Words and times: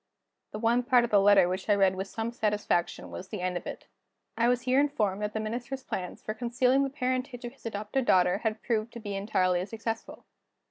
The 0.51 0.57
one 0.57 0.81
part 0.81 1.03
of 1.03 1.11
the 1.11 1.21
letter 1.21 1.47
which 1.47 1.69
I 1.69 1.75
read 1.75 1.93
with 1.93 2.07
some 2.07 2.31
satisfaction 2.31 3.11
was 3.11 3.27
the 3.27 3.41
end 3.41 3.55
of 3.55 3.67
it. 3.67 3.85
I 4.35 4.47
was 4.47 4.63
here 4.63 4.79
informed 4.79 5.21
that 5.21 5.33
the 5.33 5.39
Minister's 5.39 5.83
plans 5.83 6.23
for 6.23 6.33
concealing 6.33 6.83
the 6.83 6.89
parentage 6.89 7.45
of 7.45 7.53
his 7.53 7.67
adopted 7.67 8.05
daughter 8.05 8.39
had 8.39 8.63
proved 8.63 8.91
to 8.93 8.99
be 8.99 9.15
entirely 9.15 9.63
successful. 9.67 10.25